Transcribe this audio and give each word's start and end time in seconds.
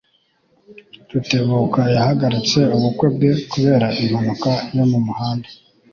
Rutebuka 1.11 1.81
yahagaritse 1.95 2.59
ubukwe 2.75 3.07
bwe 3.15 3.31
kubera 3.51 3.87
impanuka 4.01 4.51
yo 4.75 4.85
mu 4.91 4.99
muhanda. 5.05 5.47